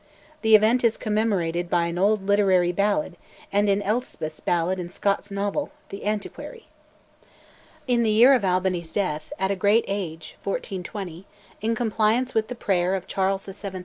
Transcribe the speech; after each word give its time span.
The 0.41 0.55
event 0.55 0.83
is 0.83 0.97
commemorated 0.97 1.69
by 1.69 1.85
an 1.85 1.99
old 1.99 2.23
literary 2.25 2.71
ballad, 2.71 3.17
and 3.51 3.69
in 3.69 3.83
Elspeth's 3.83 4.39
ballad 4.39 4.79
in 4.79 4.89
Scott's 4.89 5.29
novel, 5.29 5.69
'The 5.89 6.03
Antiquary.' 6.05 6.65
In 7.85 8.01
the 8.01 8.09
year 8.09 8.33
of 8.33 8.43
Albany's 8.43 8.91
death, 8.91 9.31
at 9.37 9.51
a 9.51 9.55
great 9.55 9.85
age 9.87 10.37
(1420), 10.43 11.27
in 11.61 11.75
compliance 11.75 12.33
with 12.33 12.47
the 12.47 12.55
prayer 12.55 12.95
of 12.95 13.05
Charles 13.05 13.43
VII. 13.43 13.79